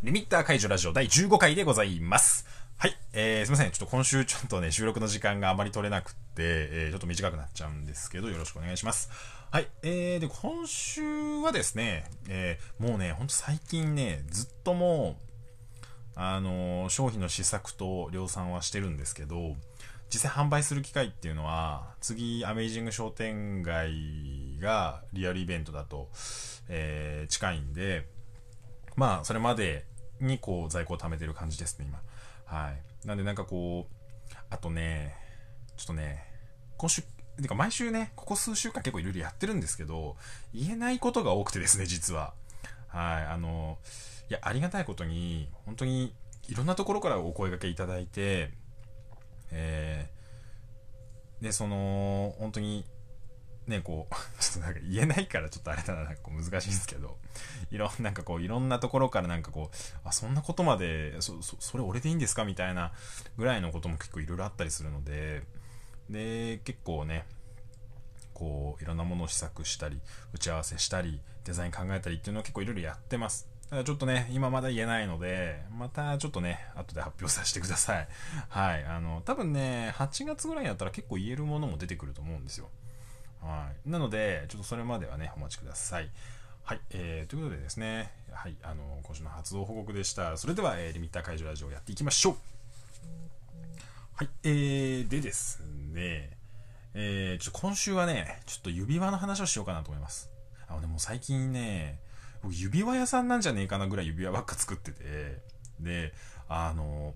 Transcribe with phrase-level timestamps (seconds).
[0.00, 2.46] リミッター解除ラジオ第15回でございます。
[2.76, 2.96] はい。
[3.12, 3.72] えー、すいません。
[3.72, 9.10] ちょっと今週ちょっとね、収録の時間があまり取れなくって、えー、ちょっと短くなっちゃうんですけど、よろしくお願いします。
[9.50, 9.66] はい。
[9.82, 11.02] えー、で、今週
[11.40, 15.82] はですね、えー、もうね、ほんと最近ね、ずっともう、
[16.14, 19.56] あのー、商品の試作と量産はしてるんですけど、
[20.14, 26.08] 実際販売する機会っていうのは、次、アメイジング商店街がリアルイベントだと、
[26.68, 28.06] えー、近いんで、
[28.98, 29.87] まあ、それまで
[30.20, 32.00] にこう在庫を貯めてる感じですね、今。
[32.44, 33.06] はい。
[33.06, 35.14] なんでなんかこう、あとね、
[35.76, 36.24] ちょっとね、
[36.76, 37.02] 今週、
[37.40, 40.16] てか毎週ね、ここ数週間結構いろいろやってるんですけど、
[40.54, 42.34] 言えないことが多くてですね、実は。
[42.88, 43.26] はい。
[43.26, 43.78] あの、
[44.28, 46.12] いや、ありがたいことに、本当に
[46.48, 48.50] いろんなところからお声掛けいただいて、
[49.50, 52.84] えー、で、その、本当に
[53.68, 57.18] ね、こう、 ちょっとなんか言えないからちょっとあれだな、なんかこう難しいですけど、
[57.70, 62.44] いろん、なんかこう、いろんなところからなんかこう、あ、そんなことまで、そ、そ、それ俺でいいんですか？
[62.44, 62.92] みたいな
[63.36, 65.42] ぐらいのことも結構いろいろあったりするので、
[66.10, 67.26] で、結構ね、
[68.34, 70.00] こう、いろんなものを試作したり、
[70.32, 73.48] 打ち合わせしたり、デザイン考えたりっていうのを結構いろいろやってます。
[73.68, 78.08] ただちょっとね、今まだ言えないので、またちょっとね、後で発表させてください。
[78.48, 78.84] はい。
[78.84, 82.70] あの、多分ね、8月ぐらいだったら結構言えるものも出てくると思うんですよ。
[83.40, 83.90] はい。
[83.90, 86.10] なので、ちょっとそれまではね、お待ちください。
[86.64, 86.80] はい。
[86.90, 88.56] えー、ということでですね、はい。
[88.62, 90.36] あの、今週の発動報告でした。
[90.36, 92.36] それでは、えー、リミッター解除ラジオをやっていきましょう。
[94.14, 94.28] はい。
[94.42, 96.36] えー、でですね、
[96.94, 100.30] えー、ちょっと今週はね、ちょっと指輪の話をしようかなと思います。
[100.66, 102.00] あのね、もう最近ね、
[102.42, 105.40] 僕指輪屋さんなんじゃねえかなぐらい指輪ばっか作ってて、
[105.80, 106.12] で、
[106.48, 107.14] あの、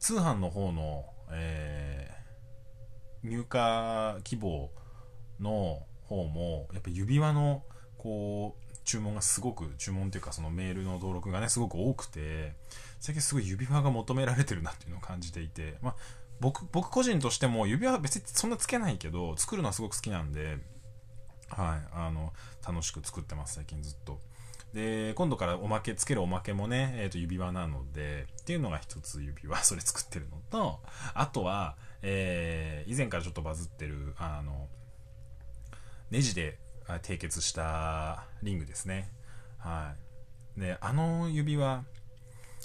[0.00, 2.17] 通販の方の、えー、
[3.22, 4.70] 入荷希望
[5.40, 7.62] の方もやっぱ指輪の
[7.96, 12.54] こう注文がすごく注文っていうかそのメールの登録がねすごく多くて
[13.00, 15.94] 最近すごい指輪が求められてるなっていうのを感じていてまあ
[16.40, 20.58] 僕僕個人としても指輪は別にそんなつけないけど作るのはすごく好きなんで
[21.48, 22.32] はいあの
[22.66, 24.20] 楽しく作ってます最近ずっと。
[24.74, 30.80] で今度からおまけつけるおまけもね、えー、と指輪なのでっていうのが一つ指輪 それ作ってるのと
[31.14, 34.68] あとはえー、以前からちょっとバズってる、あの、
[36.10, 39.10] ネジで締結したリングですね。
[39.58, 39.94] は
[40.56, 40.60] い。
[40.60, 41.84] で、あの指輪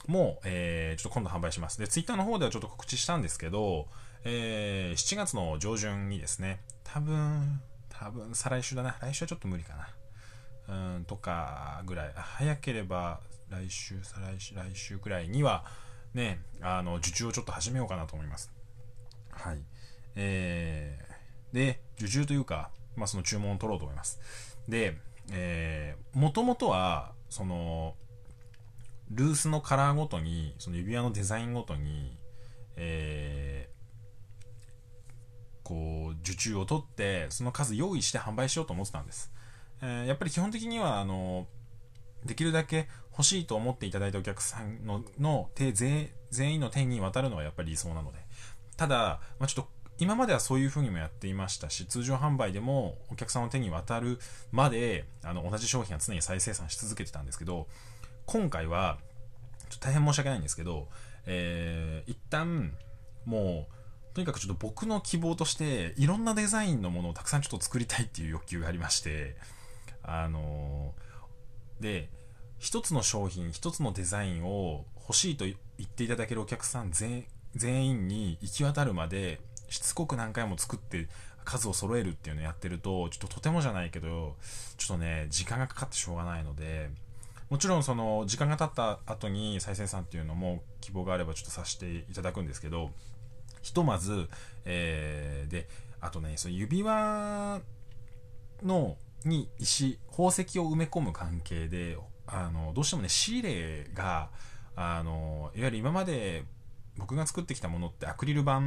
[0.08, 1.80] も、えー、ちょっと今度販売します。
[1.80, 3.88] で、ツイッターの方ではちょっと告知したんですけど、
[4.24, 8.97] えー、7月の上旬にですね、多分、多分、再来週だな。
[9.02, 9.90] 来週はちょっと無理かな。
[10.68, 12.13] うん、とかぐらい。
[12.16, 13.19] 早ければ、
[13.50, 15.66] 来週、再来週、来週くらいには、
[16.13, 18.51] ね、あの、受注をちょっと始めようかなと思います。
[19.31, 19.59] はい。
[20.16, 24.19] えー、で、受注というか、まあ、その注文を取ろうと思います。
[24.68, 24.97] で、
[25.31, 27.96] えー、もともとは、その、
[29.09, 32.18] ルースのカラーごとに、その指輪のデザインごとに、
[32.75, 34.84] えー、
[35.63, 39.31] こう、受注を取って、その数用意して販売しようと思ってたんです。
[39.81, 41.47] えー、やっぱり基本的には、あの、
[42.25, 48.19] できるだけ欲しいと思っていただいたお客さんのの手全員の手に渡るのはやっぱり理想なので、
[48.78, 54.19] ただ、まあ、ちょっと今まではそういう風にもやっていましたし、通常販売でもお客さんの手に渡る
[54.51, 57.67] まで、あの、同じ商品は常に再生産し続けてたんですけど、
[58.25, 58.97] 今回は、
[59.69, 60.88] ちょっと大変申し訳ないんですけど、
[61.25, 62.73] えー、一旦、
[63.25, 69.38] もう、とにかくちょっと僕の希望として、いろんなデザインのものをたくさんちょっと作りたいっていう欲求がありまして、
[70.03, 72.09] あのー、で、
[72.59, 77.25] 一つの商品、一つのデザインを欲しいと言っていただけるお客さん全
[77.56, 81.08] 員に行き渡るまでしつこく何回も作って
[81.44, 84.36] 数を揃えるっていうのをやってるとちょっととてもじゃないけど
[84.78, 86.90] ちょっとね時間がかかってしょうがないので
[87.50, 92.91] もちろんその時間が経った後に再生産っていうのも希望があればちょっとさせていただくんですけど
[93.62, 94.30] ひとまず、
[94.66, 95.68] えー、で
[96.00, 97.62] あとねその指輪
[98.64, 98.97] の
[99.28, 101.97] に石宝石を埋め込む関係で
[102.28, 104.29] あのどうしてもね仕入れが
[104.75, 106.46] あのいわゆる今まで
[106.97, 108.61] 僕が作ってきたものってアクリル板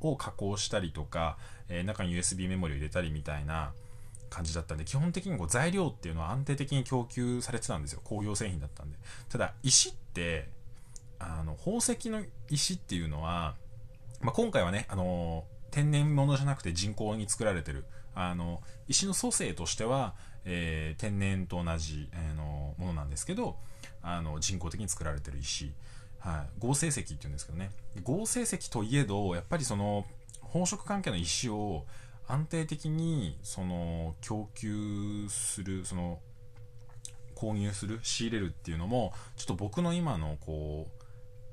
[0.00, 1.38] を加工したりとか、
[1.68, 3.72] えー、中に USB メモリを入れたりみたいな
[4.34, 8.00] 感じだったんで、基本的にこう材料っていうのは安定的に供給されてたんですよ。
[8.02, 8.98] 工業製品だったんで。
[9.28, 10.48] ただ、石って、
[11.20, 13.54] あの、宝石の石っていうのは、
[14.20, 17.84] まあ、今回はね、あの天然物じゃなくて人工に作られてる、
[18.14, 20.14] あの、石の組成としては、
[20.44, 23.56] えー、天然と同じ、えー、のものなんですけど、
[24.02, 25.72] あの、人工的に作られてる石。
[26.24, 27.70] はい、合成石って言うんですけどね。
[28.02, 30.06] 合成石といえどやっぱりその
[30.40, 31.84] 宝飾関係の石を
[32.26, 36.20] 安定的にその供給するその
[37.34, 41.04] 購入する仕入れるっていうのもちょっと僕の今のこう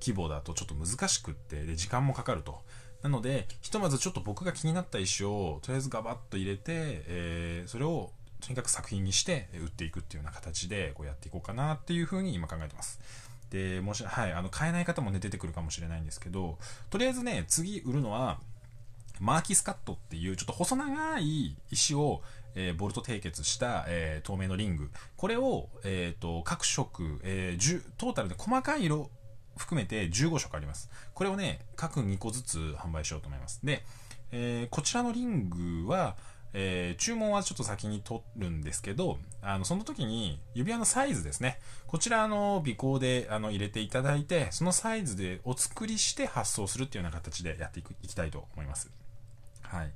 [0.02, 2.62] 規模だとちょっと難しくってで時間もかかると。
[3.04, 8.12] なのでひとまずちょっと僕が気になった石をとりあえずガバッと入れて、えー、それを
[8.42, 13.00] とにかく作品にして売っていくっていうような形でこうやっていこうかなっていうふうに今考えてます。
[13.52, 16.58] で、もし、はい、あの、買えない方もね、出てくるかもしれないんですけど、
[16.90, 18.40] とりあえずね、次売るのは、
[19.20, 22.24] マーキスカットっていうちょっと細長い石を、
[22.56, 24.90] えー、ボルト締結した、えー、透明のリング。
[25.16, 29.12] これを、えっ、ー、と、各色、えー、トータルで細かい色
[29.58, 30.90] 含めて15色あります。
[31.14, 33.60] これをね、各2個ずつ販売しようと思います。
[33.64, 33.84] で、
[34.32, 36.16] えー、こちらのリングは、
[36.54, 41.60] えー、注文はちょっと先に取るんですけど、あの、その時に指輪のサイズですね。
[41.88, 48.92] こちら、あの、尾行で、あの、入れていただいて、そのサイズでお作りして発送するっていうような形でやっていく、いきたいと思います。
[49.62, 49.92] はい。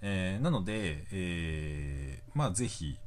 [0.00, 2.98] えー、なので、えー、まあ、ぜひ、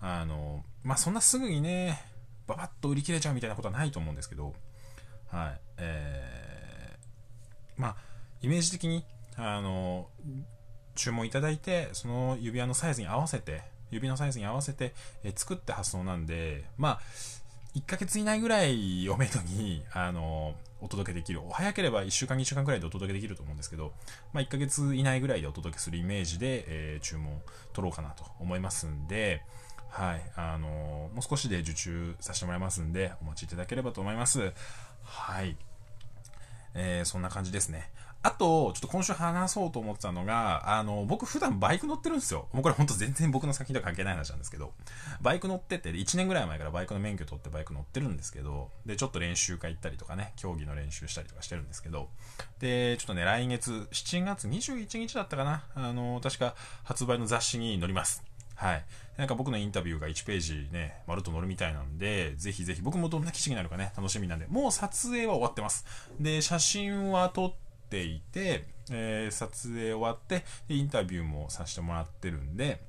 [0.00, 2.02] あの、まあ、そんなすぐにね、
[2.46, 4.54] ババッと売り切れちゃうみたいなことはないと思うんですけど、
[5.34, 5.60] はい。
[5.78, 7.96] えー、まあ、
[8.40, 9.04] イメージ的に、
[9.36, 10.06] あの、
[10.94, 14.94] 注文いただいて、その指輪のサイズに合わせて、指のサイズに合わせて、
[15.24, 17.00] え作って発送なんで、まあ、
[17.74, 21.40] 1ヶ月以内ぐらいをめどに、あの、お届けできる。
[21.50, 23.92] 早ければ1週間、2週間ぐらいでお届けできると思うんですけど、
[24.32, 27.40] まあ、1ヶ月以内ぐらいでお届けするイメージで、えー、注文
[27.72, 29.42] 取ろうかなと思いますんで、
[29.88, 34.52] はい、あのもう少しで受注させてもらいますんで、お待ちいただければと思います。
[35.04, 35.56] はい。
[36.74, 37.90] えー、そんな感じですね。
[38.24, 42.48] あと、ちょっと今週話そうと思ってたのが、あの、僕普段バイク乗ってるんですよ。
[42.54, 44.72] もうこれほんと全然僕の作品とは関係ない話なんですけど、
[45.20, 52.08] バイク乗ってて、1年ぐらい前からバイクの免許取ってバイク乗ってるんですけど、で、ちょっと練習会行ったりとかね、競技の練習したりとかしてるんですけど、
[52.60, 58.24] で、ちょっとね、来月、7月21日だったかな、あの、確か発売の雑誌に載ります。
[58.54, 58.84] はい。
[59.16, 65.84] なんか僕のインタビューが1ページね、まるっと載るみたいなんで、ぜひぜひ、僕もどんな記事になるかね、楽しみなんで、もう撮影は終わってます。
[66.20, 72.82] で、写真は撮っていて、えー、撮影終わってで、インタビューもさせてもらってるんで、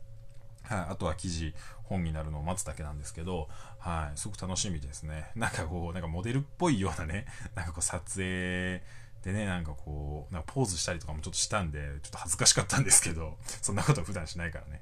[0.64, 5.32] はい、あとは記事、本になるのを待つだけなんですけど、はい、すごく楽しみですね。
[5.36, 8.84] なんかこう、なんかモデルっぽいようなね、 なんかこう撮影、
[9.24, 14.82] でね、なんかこう、なんかポーズしたりとかもちょっとしたんで、ちょっと恥ずかしかったんですけど、そんなこと普段しないからね。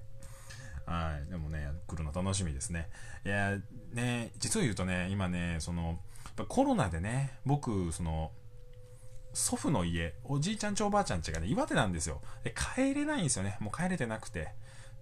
[0.86, 1.30] はい。
[1.30, 2.90] でもね、来るの楽しみですね。
[3.26, 3.58] いや、
[3.94, 6.00] ね、実を言うとね、今ね、その、
[6.48, 8.32] コロナでね、僕、その、
[9.34, 12.22] 祖父の家、おじいちゃんちおばあちゃんちがね、岩手なんですよ。
[12.44, 13.58] で、帰れないんですよね。
[13.60, 14.44] もう帰れてなくて。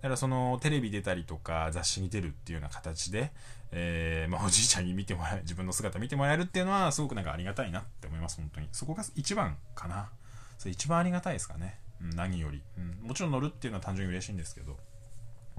[0.01, 3.31] だからその、テレビ出たりとか、雑誌に出るっていうような形で、
[3.71, 8.69] えー、まあ、おじいちゃんに見てもらえ、自分の姿見てもらえるっていうのは、すごくなんかありがたいなって思います、本当に。
[8.71, 10.09] そこが一番かな。
[10.57, 11.79] それ一番ありがたいですかね。
[12.01, 13.07] うん、何より、うん。
[13.07, 14.77] もちろん乗るっていうのは単純に嬉しいんですけど。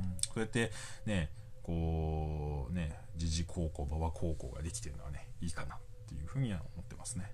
[0.03, 0.71] うん、こうやって
[1.07, 1.31] ね
[1.63, 5.79] こうね時事高校馬場高校ができてるのはねいいかなっ
[6.09, 7.33] ていうふうには思ってますね。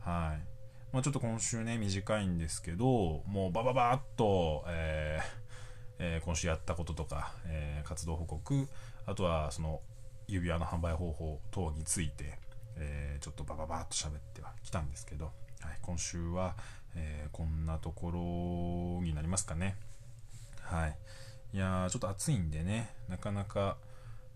[0.00, 0.60] はい。
[0.92, 5.50] まあ、ちょっと今週ね短いんですけどもうバババーっと、えー
[6.00, 8.68] えー、今週やったこととか、えー、活動報告
[9.06, 9.80] あとはその
[10.26, 12.38] 指輪の販売方法等について、
[12.76, 16.56] えー、ちょっとバババーっと喋ってはきたんですけど、はい、今週は、
[16.94, 18.10] えこんなとこ
[19.00, 19.76] ろになりますかね。
[20.62, 20.96] はい。
[21.52, 23.76] いや、ちょっと暑いんでね、なかなか、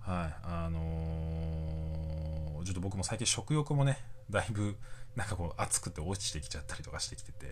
[0.00, 3.98] はい、あのー、ちょっと僕も最近食欲もね、
[4.30, 4.76] だいぶ、
[5.14, 7.46] なんかこう、暑くて落ちてきちゃったりとかしてきてて、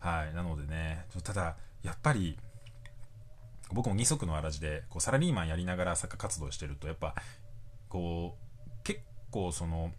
[0.00, 2.38] はい、なのでね、ただ、やっぱり、
[3.72, 7.14] 僕も二足のわらじで、こう、サラリーマンやりながら作家活動してると、やっぱ、
[7.88, 9.00] こう、結
[9.30, 9.92] 構その、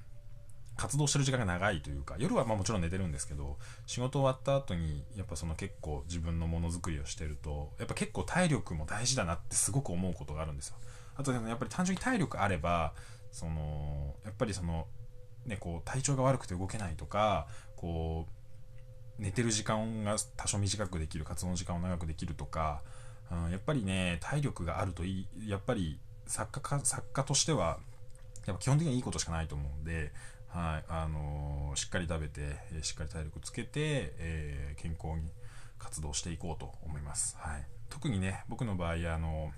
[0.80, 10.76] 活動してる時間が長いというか夜はまあもちろん寝てるんですけど仕事終わった後にやっぱその結構自分のものづくりをしてるとやっぱ結構体力も大事だなってすごく思うことがあるんですよ。
[11.18, 12.94] あとでもやっぱり単純に体力あれば
[13.32, 14.88] そのやっぱりその
[15.46, 18.26] ねこう体調が悪くて動けないとかこ
[19.20, 22.82] う寝てる時間が多少短くできる活動の時間を長くできるとか、
[23.30, 27.80] うん、やっぱりね体力があるといいやっぱり作家か作家としては
[28.46, 30.14] やっぱ基本的にはいいことしかないと思うんで
[30.50, 32.42] はいあの、しっかり食べて、
[32.74, 35.30] えしっかり体力つけて、えー、健康に
[35.78, 39.52] 活動していこうと思います、はい、特にね僕の場合あの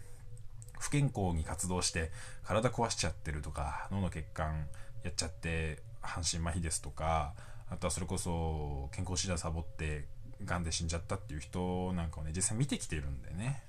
[0.79, 2.12] 不健康に活動して
[2.43, 4.67] 体壊しちゃってるとか脳の血管
[5.03, 7.33] やっちゃって半身麻痺ですとか
[7.69, 10.05] あとはそれこそ健康診断サボって
[10.43, 13.63] がんで死んじゃったっていう人なんかをね実際見てきてるんでね。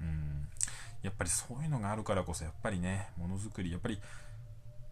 [0.00, 0.48] うん。
[1.02, 4.00] やっぱりそういうのがあるからこそやっぱりねものづくりやっぱり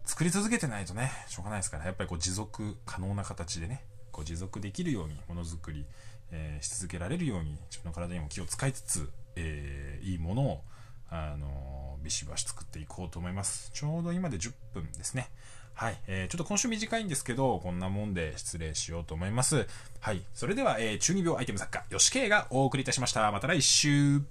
[0.05, 5.85] 作り続けてないとね、しょうがないですから、やっぱりこう持続可能な形でね、こう持続できるようにものづくり、
[6.31, 10.61] えー、し続けられるように自分の体にも気を使いつつ、えー、いいものを、
[11.09, 13.71] あのビシバシ作っていこうと思います。
[13.73, 15.29] ちょうど今で10分ですね。
[15.73, 15.97] はい。
[16.07, 19.67] えー、ちょっと今週短いんですけど、こんなもんで失礼しようと思います。
[19.99, 20.23] はい。
[20.33, 23.29] それでは、えー、中二病アイテム作家、吉慶がお送りいたしました。
[23.31, 24.21] また来週